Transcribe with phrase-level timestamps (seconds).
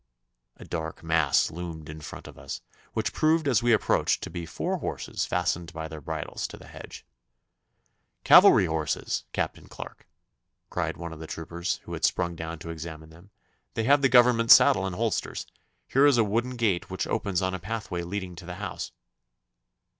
[0.57, 2.61] A dark mass loomed in front of us,
[2.93, 6.65] which proved as we approached to be four horses fastened by their bridles to the
[6.65, 7.05] hedge.
[8.23, 10.07] 'Cavalry horses, Captain Clarke!'
[10.71, 13.29] cried one of the troopers who had sprung down to examine them.
[13.75, 15.45] 'They have the Government saddle and holsters.
[15.87, 18.91] Here is a wooden gate which opens on a pathway leading to the house.